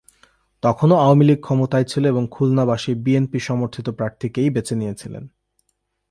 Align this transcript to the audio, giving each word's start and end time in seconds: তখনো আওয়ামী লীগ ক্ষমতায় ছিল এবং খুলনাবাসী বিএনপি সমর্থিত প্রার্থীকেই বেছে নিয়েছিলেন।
তখনো 0.63 0.93
আওয়ামী 0.95 1.23
লীগ 1.25 1.39
ক্ষমতায় 1.41 1.87
ছিল 1.87 2.03
এবং 2.05 2.23
খুলনাবাসী 2.31 2.91
বিএনপি 2.95 3.39
সমর্থিত 3.39 3.87
প্রার্থীকেই 3.89 4.49
বেছে 4.49 4.73
নিয়েছিলেন। 4.75 5.23